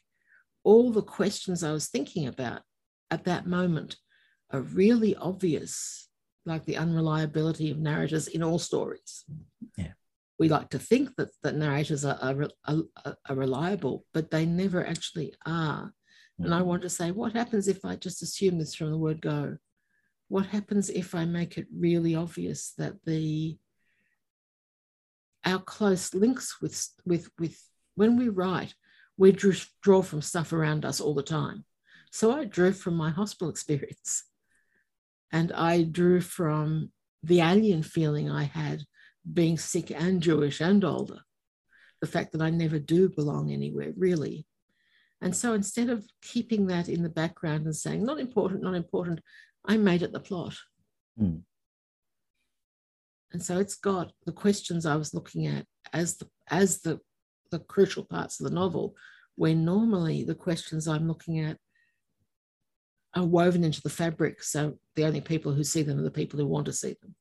[0.63, 2.61] all the questions I was thinking about
[3.09, 3.97] at that moment
[4.53, 6.09] are really obvious,
[6.45, 9.25] like the unreliability of narrators in all stories.
[9.77, 9.93] Yeah.
[10.39, 14.85] We like to think that, that narrators are, are, are, are reliable, but they never
[14.85, 15.93] actually are.
[16.39, 16.67] And I mm-hmm.
[16.67, 19.57] want to say, what happens if I just assume this from the word go?
[20.27, 23.57] What happens if I make it really obvious that the
[25.45, 27.61] our close links with with with
[27.95, 28.73] when we write,
[29.17, 31.65] we draw, draw from stuff around us all the time.
[32.11, 34.23] So I drew from my hospital experience,
[35.31, 36.91] and I drew from
[37.23, 38.83] the alien feeling I had
[39.31, 41.19] being sick and Jewish and older.
[42.01, 44.45] The fact that I never do belong anywhere really.
[45.21, 49.21] And so instead of keeping that in the background and saying, not important, not important,
[49.63, 50.57] I made it the plot.
[51.17, 51.37] Hmm.
[53.31, 56.99] And so it's got the questions I was looking at as the as the,
[57.51, 58.95] the crucial parts of the novel,
[59.35, 61.57] where normally the questions I'm looking at
[63.15, 64.43] are woven into the fabric.
[64.43, 67.15] So the only people who see them are the people who want to see them.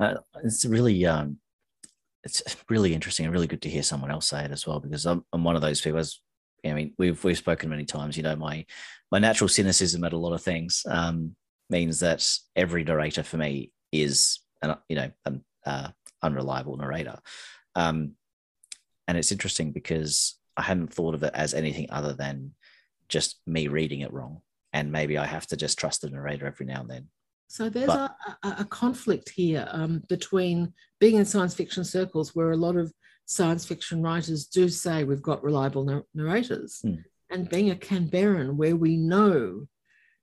[0.00, 1.38] Uh, it's really um,
[2.24, 5.06] it's really interesting and really good to hear someone else say it as well because
[5.06, 6.20] I'm, I'm one of those people as
[6.64, 8.66] I mean we've we've spoken many times you know my
[9.10, 11.34] my natural cynicism at a lot of things um,
[11.70, 15.88] means that every narrator for me is an you know an uh,
[16.22, 17.18] unreliable narrator
[17.74, 18.12] um,
[19.08, 22.52] and it's interesting because I hadn't thought of it as anything other than
[23.10, 24.40] just me reading it wrong
[24.72, 27.08] and maybe I have to just trust the narrator every now and then
[27.48, 32.52] So there's But- a, a, conflict here um, between being in science fiction circles, where
[32.52, 32.92] a lot of
[33.26, 36.94] science fiction writers do say we've got reliable nar- narrators, Hmm.
[37.28, 39.66] and being a Canberran, where we know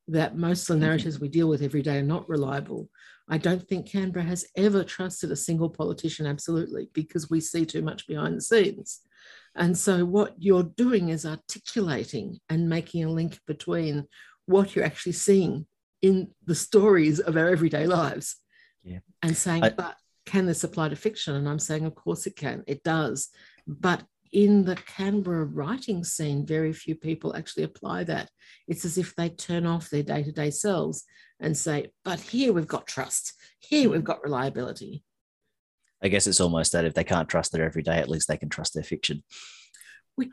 [0.07, 2.89] that most of the narrators we deal with every day are not reliable.
[3.27, 7.81] I don't think Canberra has ever trusted a single politician absolutely because we see too
[7.81, 9.01] much behind the scenes.
[9.57, 14.05] And so, what you're doing is articulating and making a link between
[14.45, 15.65] what you're actually seeing
[16.01, 18.37] in the stories of our everyday lives.
[18.83, 18.99] Yeah.
[19.21, 21.35] And saying, I- but can this apply to fiction?
[21.35, 22.63] And I'm saying, of course it can.
[22.67, 23.29] It does.
[23.65, 28.29] But in the Canberra writing scene, very few people actually apply that.
[28.67, 31.03] It's as if they turn off their day to day selves
[31.39, 33.33] and say, but here we've got trust.
[33.59, 34.05] Here we've mm.
[34.05, 35.03] got reliability.
[36.01, 38.49] I guess it's almost that if they can't trust their everyday, at least they can
[38.49, 39.23] trust their fiction.
[40.15, 40.29] which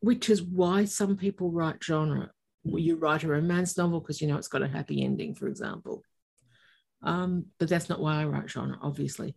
[0.00, 2.30] which is why some people write genre.
[2.64, 6.02] You write a romance novel because you know it's got a happy ending, for example.
[7.02, 9.34] Um, but that's not why I write genre, obviously.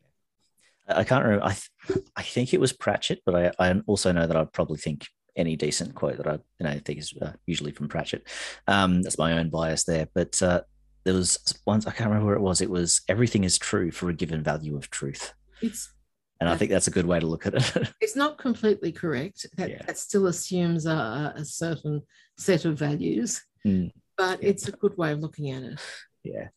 [0.88, 1.46] I can't remember.
[1.46, 4.78] I th- I think it was Pratchett, but I, I also know that I probably
[4.78, 8.28] think any decent quote that I you know think is uh, usually from Pratchett.
[8.68, 10.62] Um, that's my own bias there, but uh,
[11.06, 12.62] there was once I can't remember where it was.
[12.62, 15.94] It was everything is true for a given value of truth, It's
[16.40, 17.90] and I think that's a good way to look at it.
[18.02, 19.46] it's not completely correct.
[19.58, 19.82] That, Yeah.
[19.86, 22.02] that still assumes a, a certain
[22.38, 23.92] set of values, Mm.
[24.18, 24.50] but Yeah.
[24.50, 25.80] it's a good way of looking at it.
[26.24, 26.48] yeah,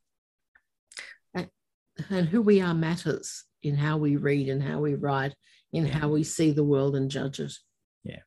[2.10, 5.34] And who we are matters in how we read and how we write,
[5.72, 7.52] in how we see the world and judge it.
[8.04, 8.20] Yeah.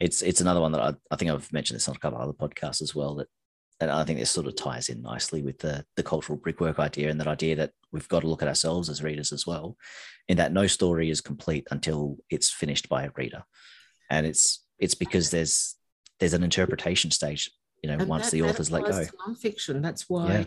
[0.00, 2.24] It's it's another one that I, I think I've mentioned this on a couple of
[2.28, 3.14] other podcasts as well.
[3.16, 3.28] That
[3.80, 7.10] and I think this sort of ties in nicely with the the cultural brickwork idea
[7.10, 9.76] and that idea that we've got to look at ourselves as readers as well,
[10.28, 13.44] in that no story is complete until it's finished by a reader,
[14.10, 15.76] and it's it's because there's
[16.20, 17.50] there's an interpretation stage.
[17.82, 19.04] You know, And once that- the authors let go.
[19.28, 19.82] Nonfiction.
[19.82, 20.44] That's why Yeah.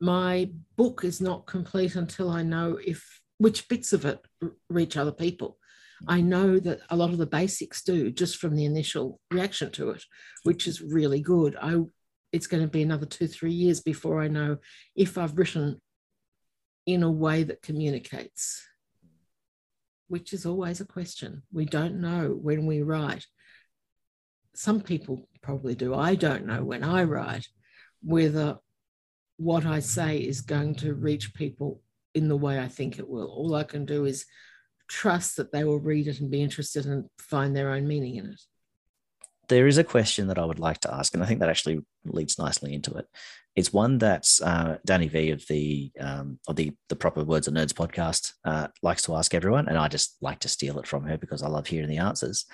[0.00, 4.20] my book is not complete until I know if which bits of it
[4.70, 5.58] reach other people.
[6.04, 6.06] Mm.
[6.08, 9.90] I know that a lot of the basics do just from the initial reaction to
[9.90, 10.02] it,
[10.44, 11.56] which is really good.
[11.60, 11.74] I
[12.32, 14.58] it's going to be another two, three years before I know
[14.94, 15.80] if I've written
[16.86, 18.66] in a way that communicates,
[20.08, 21.42] which is always a question.
[21.52, 23.26] We don't know when we write.
[24.54, 25.94] Some people probably do.
[25.94, 27.46] I don't know when I write
[28.02, 28.58] whether
[29.36, 31.80] what I say is going to reach people
[32.14, 33.26] in the way I think it will.
[33.28, 34.24] All I can do is
[34.88, 38.26] trust that they will read it and be interested and find their own meaning in
[38.26, 38.40] it.
[39.48, 41.80] There is a question that I would like to ask, and I think that actually
[42.14, 43.06] leads nicely into it.
[43.56, 47.56] It's one that uh, Danny V of the um, of the the Proper Words and
[47.56, 51.04] Nerds podcast uh, likes to ask everyone, and I just like to steal it from
[51.04, 52.46] her because I love hearing the answers.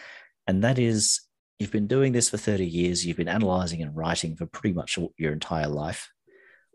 [0.46, 1.20] And that is,
[1.58, 3.04] you've been doing this for thirty years.
[3.04, 6.08] You've been analyzing and writing for pretty much your entire life.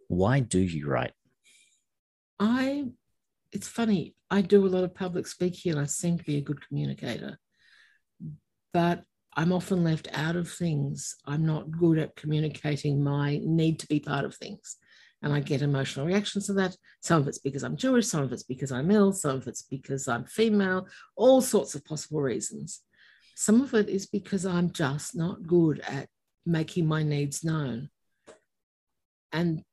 [0.07, 1.13] Why do you write?
[2.39, 2.85] I,
[3.51, 6.41] it's funny, I do a lot of public speaking and I seem to be a
[6.41, 7.37] good communicator,
[8.73, 9.03] but
[9.35, 11.15] I'm often left out of things.
[11.25, 14.77] I'm not good at communicating my need to be part of things.
[15.21, 16.75] And I get emotional reactions to that.
[17.01, 19.63] Some of it's because I'm Jewish, some of it's because I'm ill, some of it's
[19.63, 22.81] because I'm female, all sorts of possible reasons.
[23.35, 26.07] Some of it is because I'm just not good at
[26.45, 27.89] making my needs known.
[29.31, 29.63] And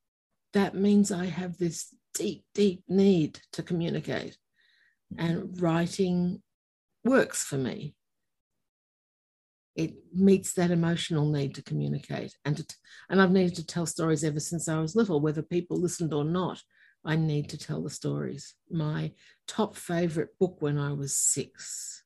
[0.52, 4.36] that means I have this deep, deep need to communicate.
[5.16, 6.42] And writing
[7.04, 7.94] works for me.
[9.76, 12.34] It meets that emotional need to communicate.
[12.44, 12.76] And, to,
[13.10, 16.24] and I've needed to tell stories ever since I was little, whether people listened or
[16.24, 16.62] not.
[17.04, 18.54] I need to tell the stories.
[18.68, 19.12] My
[19.46, 22.02] top favorite book when I was six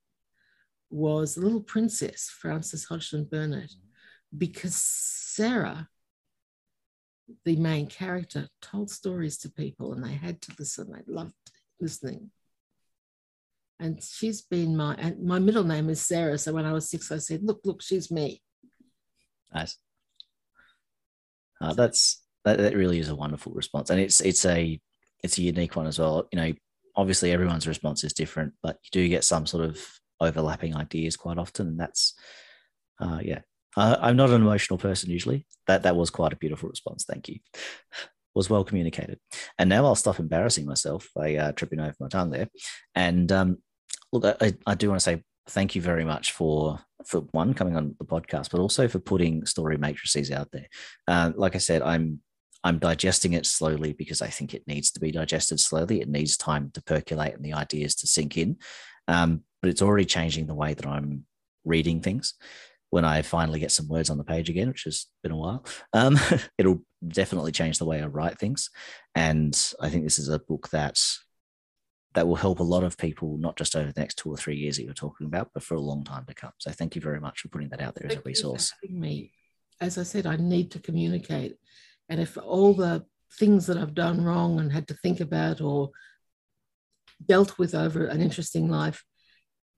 [0.91, 3.73] was The Little Princess, Frances Hodgson Burnett,
[4.37, 5.89] because Sarah
[7.45, 10.93] the main character told stories to people and they had to listen.
[10.93, 11.35] They loved
[11.81, 12.31] listening.
[13.81, 16.39] And she's been my, and my middle name is Sarah.
[16.39, 18.43] So when I was six, I said, look, look, she's me.
[19.55, 19.79] Nice.
[21.61, 23.91] Uh, that's, that, that really is a wonderful response.
[23.91, 24.79] And it's, it's a,
[25.23, 26.29] it's a unique one as well.
[26.33, 26.53] You know,
[26.95, 29.81] obviously everyone's response is different, but you do get some sort of
[30.21, 31.69] overlapping ideas quite often.
[31.69, 32.15] And that's,
[33.01, 33.41] uh, yeah,
[33.77, 35.47] uh, I'm not an emotional person usually.
[35.67, 37.05] That that was quite a beautiful response.
[37.05, 37.39] Thank you.
[38.33, 39.19] Was well communicated.
[39.59, 42.49] And now I'll stop embarrassing myself by uh, tripping over my tongue there.
[42.95, 43.59] And um,
[44.13, 47.77] look, I, I do want to say thank you very much for for one coming
[47.77, 50.67] on the podcast, but also for putting story matrices out there.
[51.09, 52.21] Uh, like I said, I'm
[52.63, 56.01] I'm digesting it slowly because I think it needs to be digested slowly.
[56.01, 58.59] It needs time to percolate and the ideas to sink in.
[59.09, 61.25] Um, but it's already changing the way that I'm
[61.65, 62.35] reading things
[62.91, 65.65] when I finally get some words on the page again, which has been a while,
[65.93, 66.19] um,
[66.59, 68.69] it'll definitely change the way I write things.
[69.15, 71.01] And I think this is a book that
[72.15, 74.57] that will help a lot of people, not just over the next two or three
[74.57, 76.53] years that you're talking about, but for a long time to come.
[76.59, 78.73] So thank you very much for putting that out there thank as a resource.
[78.89, 79.33] Me,
[79.81, 81.57] as I said, I need to communicate,
[82.09, 83.05] and if all the
[83.39, 85.91] things that I've done wrong and had to think about or
[87.25, 89.05] dealt with over an interesting life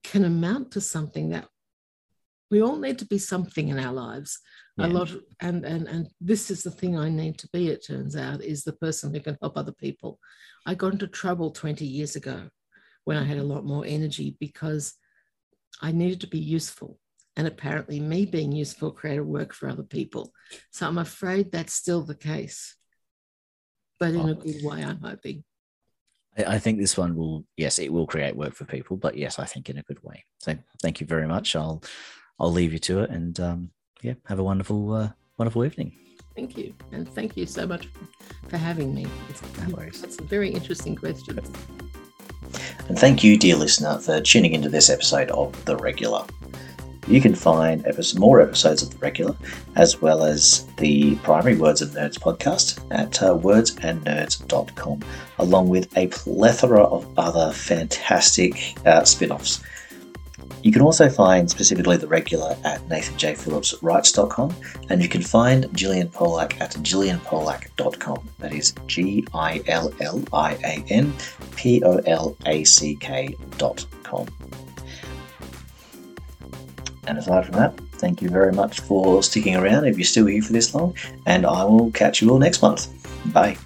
[0.03, 1.47] can amount to something that
[2.49, 4.39] we all need to be something in our lives
[4.77, 4.85] yeah.
[4.85, 7.85] a lot of, and and and this is the thing i need to be it
[7.85, 10.19] turns out is the person who can help other people
[10.65, 12.49] i got into trouble 20 years ago
[13.05, 14.93] when i had a lot more energy because
[15.81, 16.99] i needed to be useful
[17.35, 20.31] and apparently me being useful created work for other people
[20.71, 22.75] so i'm afraid that's still the case
[23.99, 24.29] but in oh.
[24.29, 25.43] a good way i'm hoping
[26.35, 29.45] I think this one will, yes, it will create work for people, but yes, I
[29.45, 30.25] think in a good way.
[30.39, 31.55] So thank you very much.
[31.55, 31.83] I'll
[32.39, 33.11] I'll leave you to it.
[33.11, 33.71] And um,
[34.03, 35.93] yeah, have a wonderful, uh, wonderful evening.
[36.35, 36.73] Thank you.
[36.91, 37.87] And thank you so much
[38.47, 39.05] for having me.
[39.29, 40.01] It's, no worries.
[40.01, 41.39] That's a very interesting question.
[42.87, 46.25] And thank you, dear listener, for tuning into this episode of The Regular.
[47.07, 47.85] You can find
[48.17, 49.35] more episodes of The Regular,
[49.75, 55.03] as well as the primary Words and Nerds podcast at uh, wordsandnerds.com,
[55.39, 59.61] along with a plethora of other fantastic uh, spin offs
[60.63, 64.55] you can also find specifically the regular at nathanjphillipswrites.com
[64.89, 68.29] and you can find Gillian Polack at gillianpolack.com.
[68.39, 71.13] That is G I L L I A N
[71.55, 74.27] P O L A C K.com.
[77.05, 80.41] And aside from that, thank you very much for sticking around if you're still here
[80.41, 82.87] for this long, and I will catch you all next month.
[83.33, 83.57] Bye.